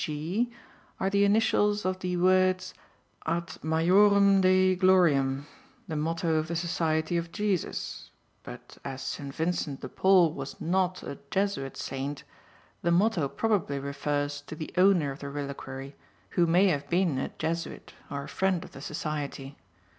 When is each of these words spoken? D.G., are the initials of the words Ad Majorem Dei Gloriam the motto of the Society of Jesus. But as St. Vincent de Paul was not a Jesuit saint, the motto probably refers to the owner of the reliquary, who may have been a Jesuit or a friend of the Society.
D.G., 0.03 0.51
are 0.99 1.11
the 1.11 1.25
initials 1.25 1.85
of 1.85 1.99
the 1.99 2.17
words 2.17 2.73
Ad 3.27 3.57
Majorem 3.61 4.41
Dei 4.41 4.73
Gloriam 4.75 5.45
the 5.87 5.95
motto 5.95 6.37
of 6.37 6.47
the 6.47 6.55
Society 6.55 7.17
of 7.17 7.31
Jesus. 7.31 8.09
But 8.41 8.79
as 8.83 9.03
St. 9.03 9.31
Vincent 9.31 9.81
de 9.81 9.87
Paul 9.89 10.33
was 10.33 10.59
not 10.59 11.03
a 11.03 11.19
Jesuit 11.29 11.77
saint, 11.77 12.23
the 12.81 12.89
motto 12.89 13.27
probably 13.29 13.77
refers 13.77 14.41
to 14.47 14.55
the 14.55 14.73
owner 14.75 15.11
of 15.11 15.19
the 15.19 15.29
reliquary, 15.29 15.95
who 16.29 16.47
may 16.47 16.69
have 16.69 16.89
been 16.89 17.19
a 17.19 17.29
Jesuit 17.37 17.93
or 18.09 18.23
a 18.23 18.27
friend 18.27 18.63
of 18.63 18.71
the 18.71 18.81
Society. 18.81 19.55